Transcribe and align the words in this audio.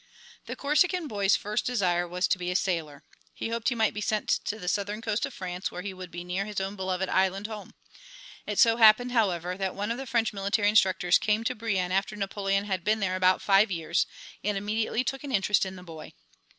The 0.47 0.55
Corsican 0.55 1.07
boy's 1.07 1.35
first 1.35 1.63
desire 1.63 2.07
was 2.07 2.27
to 2.29 2.39
be 2.39 2.49
a 2.49 2.55
sailor. 2.55 3.03
He 3.35 3.49
hoped 3.49 3.69
he 3.69 3.75
might 3.75 3.93
be 3.93 4.01
sent 4.01 4.29
to 4.45 4.57
the 4.57 4.67
southern 4.67 4.99
coast 4.99 5.27
of 5.27 5.33
France 5.35 5.69
where 5.71 5.83
he 5.83 5.93
would 5.93 6.09
be 6.09 6.23
near 6.23 6.45
his 6.45 6.59
own 6.59 6.75
beloved 6.75 7.07
island 7.07 7.45
home. 7.45 7.75
It 8.47 8.57
so 8.57 8.77
happened, 8.77 9.11
however, 9.11 9.55
that 9.57 9.75
one 9.75 9.91
of 9.91 9.99
the 9.99 10.07
French 10.07 10.33
military 10.33 10.69
instructors 10.69 11.19
came 11.19 11.43
to 11.43 11.53
Brienne 11.53 11.91
after 11.91 12.15
Napoleon 12.15 12.65
had 12.65 12.83
been 12.83 12.99
there 12.99 13.15
about 13.15 13.43
five 13.43 13.69
years, 13.69 14.07
and 14.43 14.57
immediately 14.57 15.03
took 15.03 15.23
an 15.23 15.31
interest 15.31 15.67
in 15.67 15.75
the 15.75 15.83
boy. 15.83 16.13